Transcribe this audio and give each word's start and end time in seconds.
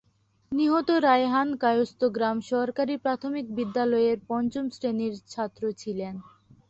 নিহত 0.51 0.89
রায়হান 1.05 1.49
কায়স্থ 1.61 2.01
গ্রাম 2.15 2.37
সরকারি 2.51 2.95
প্রাথমিক 2.97 3.45
বিদ্যালয়ের 3.57 4.17
পঞ্চম 4.29 4.65
শ্রেণীর 4.75 5.13
ছাত্র 5.27 5.63
ছিলেন। 5.81 6.15